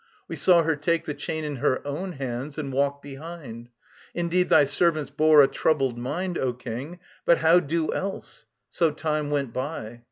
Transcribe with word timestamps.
We 0.27 0.35
saw 0.35 0.63
her 0.63 0.75
take 0.75 1.05
The 1.05 1.13
chain 1.13 1.43
in 1.43 1.57
her 1.57 1.85
own 1.85 2.13
hands 2.13 2.57
and 2.57 2.73
walk 2.73 3.03
behind. 3.03 3.69
Indeed 4.15 4.49
thy 4.49 4.63
servants 4.63 5.11
bore 5.11 5.43
a 5.43 5.47
troubled 5.47 5.95
mind, 5.99 6.39
O 6.39 6.53
King, 6.53 6.97
but 7.23 7.37
how 7.37 7.59
do 7.59 7.93
else? 7.93 8.45
So 8.67 8.89
time 8.89 9.29
went 9.29 9.53
by. 9.53 9.99